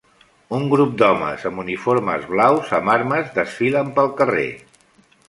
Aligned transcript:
Un 0.59 0.63
grup 0.69 0.93
d'homes 1.01 1.43
amb 1.49 1.61
uniformes 1.63 2.25
blaus 2.31 2.71
amb 2.79 2.93
armes 2.97 3.29
desfilen 3.37 3.93
pel 4.01 4.11
carrer. 4.23 4.49